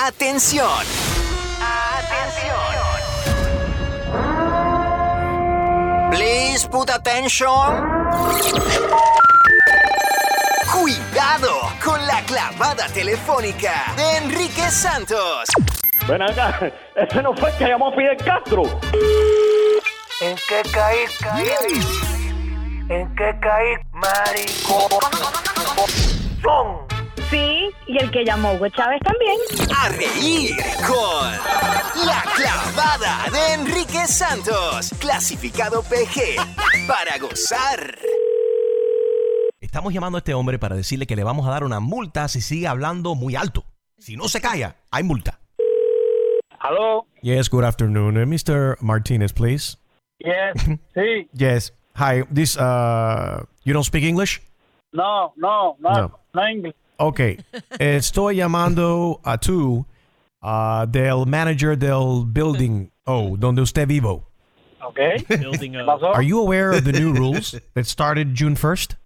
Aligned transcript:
Atención. 0.00 0.68
Atención. 1.60 2.54
Please 6.12 6.68
put 6.68 6.88
attention. 6.88 7.82
Cuidado 10.72 11.50
con 11.84 12.06
la 12.06 12.22
clavada 12.26 12.86
telefónica 12.94 13.92
de 13.96 14.18
Enrique 14.18 14.70
Santos. 14.70 15.48
Ven 16.06 16.22
acá, 16.22 16.60
ese 16.94 17.20
no 17.20 17.34
fue 17.34 17.50
el 17.50 17.56
que 17.56 17.64
llamó 17.64 17.92
Fidel 17.92 18.16
Castro. 18.18 18.62
¿En 20.20 20.36
qué 20.48 20.62
caí, 20.70 21.06
caí? 21.20 21.48
¿En 22.88 23.14
qué 23.16 23.36
caí, 23.40 23.74
marico? 23.92 24.88
Y 27.88 27.96
el 28.02 28.10
que 28.10 28.24
llamó 28.24 28.52
Hugo 28.52 28.68
Chávez 28.68 29.00
también. 29.02 29.36
A 29.76 29.88
reír 29.88 30.54
con 30.86 32.06
la 32.06 32.22
clavada 32.36 33.24
de 33.32 33.54
Enrique 33.54 34.06
Santos. 34.06 34.90
Clasificado 35.00 35.82
PG 35.82 36.36
para 36.86 37.16
gozar. 37.18 37.96
Estamos 39.60 39.92
llamando 39.94 40.18
a 40.18 40.20
este 40.20 40.34
hombre 40.34 40.58
para 40.58 40.76
decirle 40.76 41.06
que 41.06 41.16
le 41.16 41.24
vamos 41.24 41.46
a 41.46 41.50
dar 41.50 41.64
una 41.64 41.80
multa 41.80 42.28
si 42.28 42.40
sigue 42.42 42.68
hablando 42.68 43.14
muy 43.14 43.36
alto. 43.36 43.64
Si 43.98 44.16
no 44.16 44.28
se 44.28 44.40
calla, 44.40 44.76
hay 44.90 45.02
multa. 45.02 45.40
Hello. 46.62 47.06
Yes, 47.22 47.48
good 47.48 47.64
afternoon. 47.64 48.16
Uh, 48.18 48.26
Mr. 48.26 48.76
Martinez, 48.80 49.32
please. 49.32 49.78
Yes. 50.18 50.78
Sí. 50.94 51.28
Yes. 51.32 51.72
Hi. 51.94 52.22
This 52.32 52.56
uh 52.58 53.44
you 53.64 53.72
don't 53.72 53.84
speak 53.84 54.04
English? 54.04 54.40
No, 54.92 55.32
no, 55.36 55.76
no, 55.80 55.90
No. 55.90 56.18
no 56.34 56.46
English. 56.48 56.74
Okay. 56.98 57.38
Estoy 57.78 58.36
llamando 58.36 59.20
a 59.24 59.38
tú 59.38 59.86
uh, 60.42 60.86
del 60.86 61.26
manager 61.26 61.76
del 61.76 62.24
building 62.26 62.90
oh, 63.06 63.36
donde 63.36 63.62
usted 63.62 63.86
vivo. 63.86 64.26
Okay. 64.82 65.18
¿Qué 65.28 65.84
pasó? 65.86 66.14
Are 66.14 66.22
you 66.22 66.40
aware 66.40 66.72
of 66.72 66.84
the 66.84 66.92
new 66.92 67.12
rules 67.12 67.54
that 67.74 67.86
started 67.86 68.34
June 68.34 68.56
1st? 68.56 68.96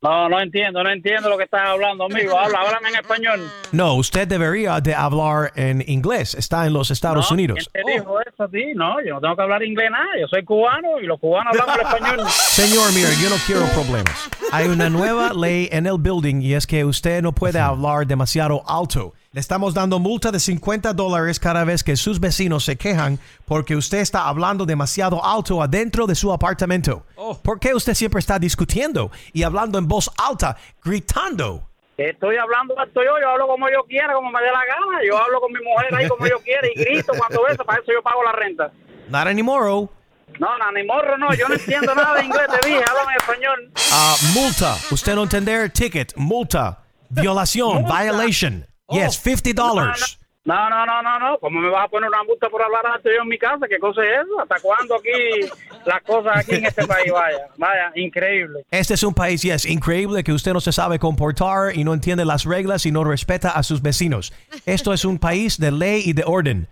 No, 0.00 0.28
no 0.28 0.38
entiendo, 0.40 0.82
no 0.84 0.90
entiendo 0.90 1.28
lo 1.28 1.36
que 1.36 1.44
estás 1.44 1.62
hablando, 1.62 2.04
amigo. 2.04 2.38
Habla, 2.38 2.60
háblame 2.60 2.90
en 2.90 2.94
español. 2.96 3.40
No, 3.72 3.94
usted 3.94 4.28
debería 4.28 4.80
de 4.80 4.94
hablar 4.94 5.52
en 5.56 5.82
inglés. 5.88 6.34
Está 6.34 6.66
en 6.66 6.72
los 6.72 6.90
Estados 6.90 7.30
No, 7.30 7.34
Unidos. 7.34 7.68
¿Quién 7.72 7.84
te 7.84 7.92
dijo 7.92 8.20
eso 8.20 8.44
a 8.44 8.48
ti? 8.48 8.74
No, 8.74 9.00
yo 9.04 9.14
no 9.14 9.20
tengo 9.20 9.34
que 9.34 9.42
hablar 9.42 9.62
inglés 9.64 9.90
nada. 9.90 10.06
Yo 10.20 10.28
soy 10.28 10.44
cubano 10.44 11.00
y 11.00 11.06
los 11.06 11.18
cubanos 11.18 11.52
hablamos 11.52 11.74
el 11.74 11.80
español. 11.80 12.28
Señor, 12.28 12.92
mire, 12.94 13.08
yo 13.20 13.28
no 13.28 13.36
quiero 13.44 13.62
problemas. 13.74 14.30
Hay 14.50 14.66
una 14.68 14.88
nueva 14.88 15.34
ley 15.34 15.68
en 15.70 15.86
el 15.86 15.98
building 15.98 16.40
y 16.40 16.54
es 16.54 16.66
que 16.66 16.82
usted 16.84 17.20
no 17.20 17.32
puede 17.32 17.58
hablar 17.58 18.06
demasiado 18.06 18.62
alto. 18.66 19.12
Le 19.32 19.40
estamos 19.40 19.74
dando 19.74 19.98
multa 19.98 20.30
de 20.30 20.40
50 20.40 20.94
dólares 20.94 21.38
cada 21.38 21.64
vez 21.64 21.84
que 21.84 21.96
sus 21.96 22.18
vecinos 22.18 22.64
se 22.64 22.76
quejan 22.76 23.18
porque 23.44 23.76
usted 23.76 23.98
está 23.98 24.26
hablando 24.26 24.64
demasiado 24.64 25.22
alto 25.22 25.62
adentro 25.62 26.06
de 26.06 26.14
su 26.14 26.32
apartamento. 26.32 27.04
¿Por 27.42 27.60
qué 27.60 27.74
usted 27.74 27.92
siempre 27.92 28.20
está 28.20 28.38
discutiendo 28.38 29.10
y 29.34 29.42
hablando 29.42 29.78
en 29.78 29.86
voz 29.86 30.10
alta, 30.16 30.56
gritando? 30.82 31.68
Estoy 31.98 32.36
hablando 32.36 32.78
alto 32.78 33.02
yo, 33.04 33.20
yo 33.20 33.28
hablo 33.28 33.48
como 33.48 33.68
yo 33.68 33.84
quiera, 33.86 34.14
como 34.14 34.30
me 34.30 34.40
dé 34.40 34.46
la 34.46 34.64
gana. 34.64 34.98
Yo 35.06 35.18
hablo 35.18 35.40
con 35.42 35.52
mi 35.52 35.60
mujer 35.62 35.94
ahí 35.94 36.08
como 36.08 36.26
yo 36.26 36.38
quiera 36.38 36.66
y 36.74 36.80
grito 36.80 37.12
cuando 37.18 37.42
beso, 37.44 37.64
para 37.64 37.82
eso 37.82 37.92
yo 37.92 38.02
pago 38.02 38.22
la 38.22 38.32
renta. 38.32 38.72
Not 39.10 39.26
anymore. 39.26 39.88
No, 40.38 40.56
no, 40.58 40.72
ni 40.72 40.84
morro, 40.84 41.18
no, 41.18 41.32
yo 41.34 41.48
no 41.48 41.54
entiendo 41.54 41.94
nada 41.94 42.14
de 42.18 42.24
inglés, 42.24 42.46
te 42.60 42.68
dije, 42.68 42.82
háblame 42.88 43.12
en 43.12 43.16
español. 43.20 43.72
Ah, 43.92 44.14
multa. 44.34 44.76
Usted 44.90 45.14
no 45.14 45.24
entender, 45.24 45.70
ticket, 45.70 46.14
multa, 46.16 46.78
violación, 47.08 47.82
Multa. 47.82 48.02
violation. 48.02 48.66
Yes, 48.90 49.18
50 49.20 49.52
dollars. 49.54 50.18
No, 50.44 50.70
no, 50.70 50.86
no, 50.86 51.02
no, 51.02 51.18
no. 51.18 51.38
¿Cómo 51.40 51.60
me 51.60 51.68
vas 51.68 51.84
a 51.84 51.88
poner 51.88 52.08
una 52.08 52.22
multa 52.24 52.48
por 52.48 52.62
hablar 52.62 52.86
alto 52.86 53.10
yo 53.14 53.20
en 53.22 53.28
mi 53.28 53.36
casa? 53.36 53.66
¿Qué 53.68 53.78
cosa 53.78 54.00
es 54.02 54.20
eso? 54.24 54.40
¿Hasta 54.40 54.58
cuándo 54.60 54.94
aquí 54.94 55.46
las 55.84 56.02
cosas 56.04 56.38
aquí 56.38 56.54
en 56.54 56.64
este 56.64 56.86
país? 56.86 57.12
Vaya, 57.12 57.48
vaya, 57.58 57.92
increíble. 57.96 58.64
Este 58.70 58.94
es 58.94 59.02
un 59.02 59.12
país, 59.12 59.42
yes, 59.42 59.66
increíble 59.66 60.24
que 60.24 60.32
usted 60.32 60.54
no 60.54 60.60
se 60.60 60.72
sabe 60.72 60.98
comportar 60.98 61.76
y 61.76 61.84
no 61.84 61.92
entiende 61.92 62.24
las 62.24 62.44
reglas 62.44 62.86
y 62.86 62.92
no 62.92 63.04
respeta 63.04 63.50
a 63.50 63.62
sus 63.62 63.82
vecinos. 63.82 64.32
Esto 64.64 64.94
es 64.94 65.04
un 65.04 65.18
país 65.18 65.58
de 65.58 65.70
ley 65.70 66.02
y 66.06 66.14
de 66.14 66.22
orden. 66.24 66.66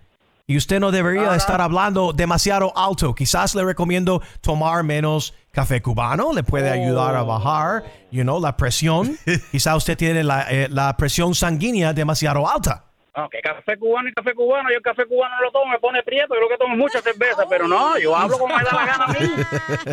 Y 0.49 0.55
usted 0.55 0.79
no 0.79 0.91
debería 0.91 1.35
estar 1.35 1.59
hablando 1.59 2.13
demasiado 2.13 2.71
alto. 2.73 3.13
Quizás 3.13 3.53
le 3.53 3.65
recomiendo 3.65 4.21
tomar 4.39 4.81
menos 4.81 5.33
café 5.51 5.81
cubano, 5.81 6.31
le 6.31 6.41
puede 6.41 6.69
ayudar 6.69 7.17
a 7.17 7.23
bajar, 7.23 7.83
you 8.11 8.23
know, 8.23 8.39
la 8.39 8.55
presión. 8.55 9.17
Quizás 9.51 9.75
usted 9.75 9.97
tiene 9.97 10.23
la, 10.23 10.49
eh, 10.49 10.69
la 10.69 10.95
presión 10.95 11.35
sanguínea 11.35 11.91
demasiado 11.91 12.49
alta. 12.49 12.85
Que 13.29 13.41
café 13.41 13.77
cubano 13.77 14.07
y 14.07 14.13
café 14.13 14.33
cubano. 14.33 14.69
Yo 14.69 14.77
el 14.77 14.81
café 14.81 15.05
cubano 15.05 15.35
no 15.35 15.41
lo 15.41 15.51
tomo, 15.51 15.65
me 15.65 15.79
pone 15.79 16.01
prieto. 16.01 16.33
Yo 16.33 16.39
lo 16.39 16.47
que 16.47 16.57
tomo 16.57 16.75
es 16.75 16.79
mucha 16.79 17.01
cerveza, 17.01 17.43
pero 17.49 17.67
no, 17.67 17.97
yo 17.99 18.15
hablo 18.15 18.37
como 18.37 18.55
me 18.55 18.63
da 18.63 18.71
la 18.71 18.85
gana 18.85 19.03
a 19.03 19.07
mí. 19.07 19.29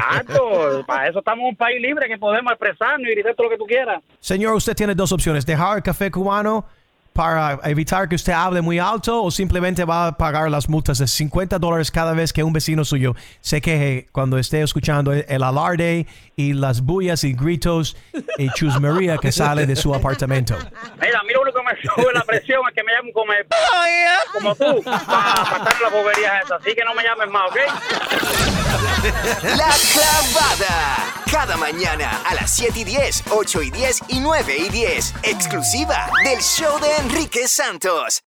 Alto, 0.09 0.85
para 0.87 1.09
eso 1.09 1.19
estamos 1.19 1.43
en 1.43 1.49
un 1.49 1.57
país 1.57 1.83
libre 1.83 2.07
que 2.07 2.17
podemos 2.17 2.53
expresarnos 2.53 3.09
y 3.09 3.11
gritar 3.11 3.35
todo 3.35 3.47
lo 3.47 3.51
que 3.51 3.59
tú 3.59 3.67
quieras. 3.67 4.01
Señor, 4.21 4.55
usted 4.55 4.77
tiene 4.77 4.95
dos 4.95 5.11
opciones. 5.11 5.45
Dejar 5.45 5.79
el 5.79 5.83
café 5.83 6.13
cubano 6.13 6.65
para 7.15 7.61
evitar 7.71 8.09
que 8.09 8.17
usted 8.17 8.33
hable 8.33 8.61
muy 8.61 8.81
alto 8.81 9.23
o 9.23 9.31
simplemente 9.31 9.85
va 9.85 10.09
a 10.09 10.19
pagar 10.19 10.51
las 10.51 10.69
multas 10.69 10.99
de 10.99 11.07
50 11.07 11.61
dólares 11.61 11.91
cada 11.93 12.13
vez 12.13 12.33
que 12.33 12.43
un 12.43 12.53
vecino 12.53 12.85
suyo 12.85 13.15
se 13.41 13.61
queje 13.61 14.09
cuando 14.11 14.37
esté 14.37 14.63
escuchando 14.63 15.13
el, 15.13 15.43
alarde 15.45 16.09
y 16.35 16.55
las 16.55 16.81
bullas 16.81 17.23
y 17.23 17.33
gritos 17.33 17.97
y 18.37 18.51
chusmería 18.51 19.17
que 19.19 19.31
sale 19.31 19.65
de 19.65 19.77
su 19.77 19.95
apartamento. 19.95 20.57
Mira, 21.01 21.21
a 21.21 21.23
mí 21.23 21.33
lo 21.33 21.43
único 21.43 21.59
que 21.61 21.65
me 21.65 21.81
sube 21.83 22.13
la 22.13 22.25
presión 22.25 22.61
es 22.69 22.75
que 22.75 22.83
me 22.83 22.93
llamen 22.93 23.13
como, 23.13 23.33
como 24.33 24.55
tú 24.57 24.83
para 24.83 25.35
pasar 25.35 25.81
las 25.83 25.93
boberías 25.93 26.45
esas. 26.45 26.61
Así 26.61 26.75
que 26.75 26.85
no 26.85 26.95
me 26.95 27.05
llames 27.05 27.31
más, 27.31 27.49
¿ok? 27.49 27.57
La 29.57 29.71
clavada. 29.93 31.24
Cada 31.45 31.59
mañana 31.59 32.23
a 32.25 32.35
las 32.35 32.57
7 32.57 32.81
y 32.81 32.85
10, 32.85 33.25
8 33.31 33.63
y 33.65 33.71
10 33.71 34.01
y 34.09 34.21
9 34.21 34.57
y 34.57 34.69
10. 34.71 35.15
Exclusiva 35.25 36.11
del 36.25 36.41
show 36.41 36.81
de 36.81 36.97
Enrique 36.97 37.47
Santos. 37.49 38.23